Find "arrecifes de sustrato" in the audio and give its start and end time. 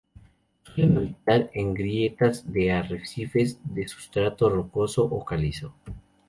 2.87-4.49